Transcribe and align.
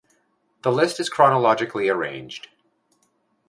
The 0.63 0.71
list 0.71 0.99
is 0.99 1.09
chronologically 1.11 1.87
arranged. 1.87 2.47